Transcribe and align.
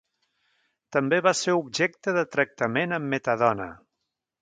També 0.97 1.19
va 1.27 1.35
ser 1.41 1.55
objecte 1.59 2.17
de 2.19 2.25
tractament 2.37 2.99
amb 3.01 3.15
metadona. 3.15 3.73